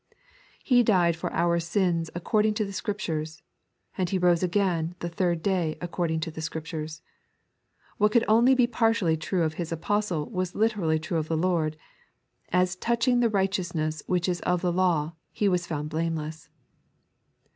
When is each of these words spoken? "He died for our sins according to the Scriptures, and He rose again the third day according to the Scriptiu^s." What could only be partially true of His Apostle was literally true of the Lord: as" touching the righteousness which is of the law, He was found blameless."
"He 0.63 0.81
died 0.81 1.15
for 1.15 1.31
our 1.31 1.59
sins 1.59 2.09
according 2.15 2.55
to 2.55 2.65
the 2.65 2.73
Scriptures, 2.73 3.43
and 3.95 4.09
He 4.09 4.17
rose 4.17 4.41
again 4.41 4.95
the 4.97 5.09
third 5.09 5.43
day 5.43 5.77
according 5.79 6.21
to 6.21 6.31
the 6.31 6.41
Scriptiu^s." 6.41 7.01
What 7.99 8.11
could 8.11 8.25
only 8.27 8.55
be 8.55 8.65
partially 8.65 9.15
true 9.15 9.43
of 9.43 9.53
His 9.61 9.71
Apostle 9.71 10.27
was 10.31 10.55
literally 10.55 10.97
true 10.97 11.19
of 11.19 11.27
the 11.27 11.37
Lord: 11.37 11.77
as" 12.49 12.75
touching 12.87 13.19
the 13.19 13.29
righteousness 13.29 14.01
which 14.07 14.27
is 14.27 14.39
of 14.39 14.61
the 14.63 14.73
law, 14.73 15.13
He 15.31 15.47
was 15.47 15.67
found 15.67 15.91
blameless." 15.91 16.49